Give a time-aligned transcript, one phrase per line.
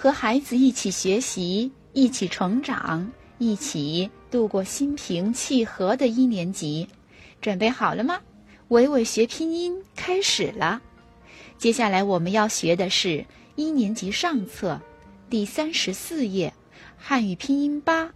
[0.00, 6.88] 和孩子一起学习，一起成长，一起度过心平气和的一年级。
[7.40, 8.20] 准备好了吗？
[8.68, 10.80] 伟伟学拼音开始了。
[11.58, 13.26] 接下来我们要学的是
[13.56, 14.80] 一年级上册
[15.28, 16.54] 第三十四页
[16.96, 18.08] 汉语拼音八。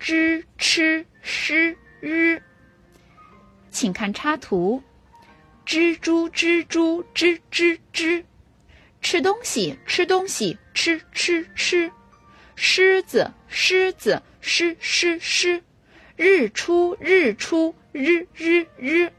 [0.00, 2.42] 知吃诗日，
[3.70, 4.82] 请看插图。
[5.64, 8.24] 蜘蛛蜘蛛吱吱吱，
[9.02, 11.90] 吃东西吃东西吃吃吃。
[12.54, 15.62] 狮子狮子狮狮狮，
[16.16, 19.12] 日出日出日日日。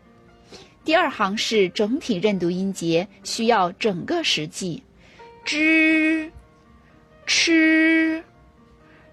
[0.86, 4.84] 第二行是整体认读音节，需要整个实际。
[5.46, 6.31] 知
[7.26, 8.23] 吃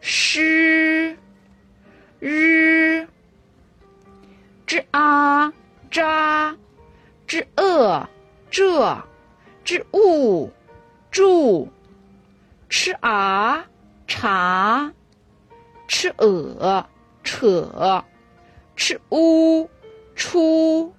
[0.01, 1.17] 诗
[2.21, 3.07] 日
[4.67, 5.53] 之啊
[5.91, 6.57] 扎
[7.27, 8.09] 之恶
[8.51, 9.05] 这
[9.65, 10.53] 之物
[11.11, 11.69] 住
[12.69, 13.65] 吃啊
[14.07, 14.93] 茶
[15.89, 16.87] 吃鹅
[17.25, 18.05] 扯
[18.77, 19.69] 吃乌
[20.15, 20.95] 出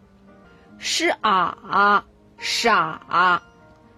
[0.77, 2.03] 是啊
[2.37, 3.41] 傻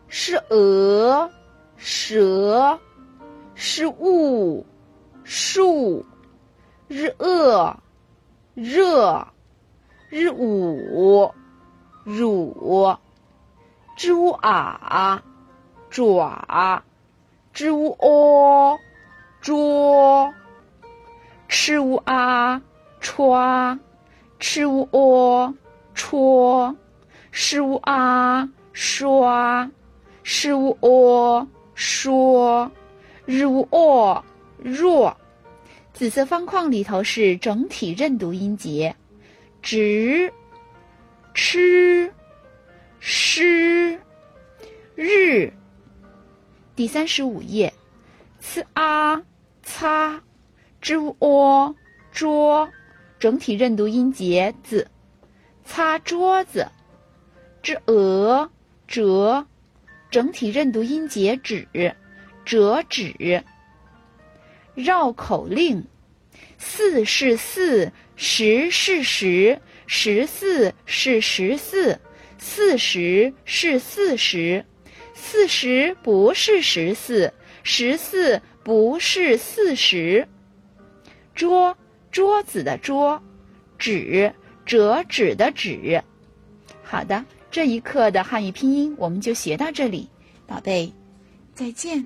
[0.07, 1.29] 是鹅
[1.77, 2.79] 蛇
[3.55, 4.65] 是物
[5.23, 6.05] 树。
[6.93, 7.75] 日恶
[8.53, 9.27] 热
[10.09, 11.33] 日午
[12.03, 12.95] 乳
[13.97, 15.23] 之乌啊
[15.93, 16.83] 爪
[17.53, 18.79] ，zhu o，
[19.39, 20.33] 捉
[21.47, 22.59] ，chu a，
[22.99, 23.77] 戳
[24.39, 25.53] ，chu o，
[25.93, 26.75] 戳
[27.31, 29.69] ，shua 说
[30.25, 32.71] ，shuo 说
[33.27, 34.23] ，ruo
[34.57, 35.15] 弱，
[35.93, 38.95] 紫色方框里头是整体认读音节，
[39.61, 40.33] 直，
[41.35, 41.92] 吃。
[46.75, 47.71] 第三十五页
[48.39, 49.21] ，c a
[49.61, 50.19] 擦
[50.81, 51.75] ，z u o、
[52.11, 52.67] 桌，
[53.19, 54.89] 整体认读音节字，
[55.63, 56.67] 擦桌子，
[57.61, 58.49] 之鹅、
[58.87, 59.45] 折，
[60.09, 61.67] 整体认读音节指，
[62.43, 63.43] 折纸。
[64.73, 65.85] 绕口令：
[66.57, 71.99] 四是四，十是十，十四是十四，
[72.39, 74.65] 四十是四十，
[75.13, 80.27] 四十不是十四，十四不是四十。
[81.35, 81.77] 桌，
[82.11, 83.21] 桌子的桌；
[83.77, 84.33] 纸，
[84.65, 86.03] 折纸的纸。
[86.83, 90.09] 好的，这一课的汉语拼音我们就学到这里，
[90.45, 90.91] 宝贝，
[91.53, 92.05] 再见。